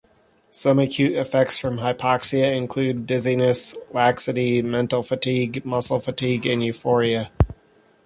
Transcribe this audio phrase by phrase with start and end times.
[0.49, 7.29] Some acute effects from hypoxia include: dizziness, laxity, mental fatigue, muscle fatigue and euphoria.